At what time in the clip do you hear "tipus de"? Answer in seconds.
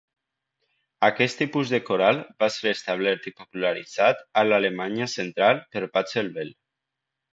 1.41-1.79